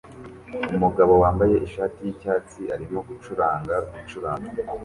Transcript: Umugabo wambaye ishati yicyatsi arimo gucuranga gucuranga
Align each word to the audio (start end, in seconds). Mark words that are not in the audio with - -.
Umugabo 0.75 1.13
wambaye 1.23 1.55
ishati 1.67 1.97
yicyatsi 2.05 2.61
arimo 2.75 2.99
gucuranga 3.09 3.75
gucuranga 3.91 4.49